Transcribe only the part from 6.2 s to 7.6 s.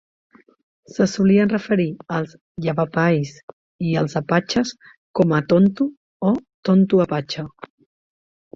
o "tonto apatxe".